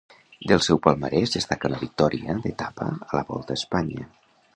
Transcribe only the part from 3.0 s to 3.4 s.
a la